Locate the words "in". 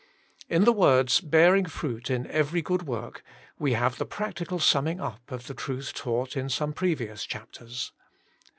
0.49-0.63, 2.09-2.25, 6.35-6.49